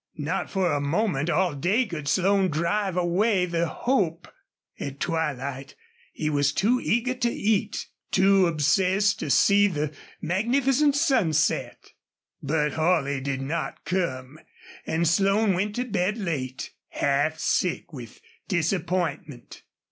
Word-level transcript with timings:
Not 0.17 0.49
for 0.49 0.73
a 0.73 0.81
moment 0.81 1.29
all 1.29 1.53
day 1.53 1.85
could 1.85 2.07
Slone 2.07 2.49
drive 2.49 2.97
away 2.97 3.45
the 3.45 3.67
hope. 3.67 4.27
At 4.79 4.99
twilight 4.99 5.75
he 6.11 6.27
was 6.27 6.51
too 6.53 6.81
eager 6.83 7.13
to 7.13 7.29
eat 7.31 7.85
too 8.09 8.47
obsessed 8.47 9.19
to 9.19 9.29
see 9.29 9.67
the 9.67 9.93
magnificent 10.19 10.95
sunset. 10.95 11.91
But 12.41 12.73
Holley 12.73 13.21
did 13.21 13.43
not 13.43 13.85
come, 13.85 14.39
and 14.87 15.07
Slone 15.07 15.53
went 15.53 15.75
to 15.75 15.85
bed 15.85 16.17
late, 16.17 16.73
half 16.89 17.37
sick 17.37 17.93
with 17.93 18.21
disappointment. 18.47 19.61